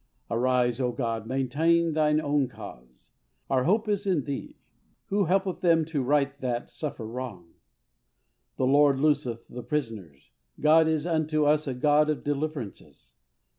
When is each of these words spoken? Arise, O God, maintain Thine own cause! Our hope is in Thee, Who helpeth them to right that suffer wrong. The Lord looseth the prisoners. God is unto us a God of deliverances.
Arise, 0.31 0.79
O 0.79 0.91
God, 0.91 1.27
maintain 1.27 1.93
Thine 1.93 2.19
own 2.19 2.47
cause! 2.47 3.11
Our 3.51 3.65
hope 3.65 3.87
is 3.87 4.07
in 4.07 4.23
Thee, 4.23 4.57
Who 5.09 5.25
helpeth 5.25 5.61
them 5.61 5.85
to 5.85 6.01
right 6.01 6.35
that 6.41 6.71
suffer 6.71 7.05
wrong. 7.05 7.53
The 8.57 8.65
Lord 8.65 8.99
looseth 8.99 9.47
the 9.47 9.61
prisoners. 9.61 10.31
God 10.59 10.87
is 10.87 11.05
unto 11.05 11.45
us 11.45 11.67
a 11.67 11.75
God 11.75 12.09
of 12.09 12.23
deliverances. 12.23 13.13